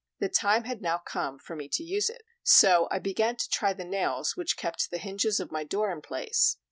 [0.19, 3.71] The time had now come for me to use it; so I began to try
[3.71, 6.57] the nails which kept the hinges of my door in place.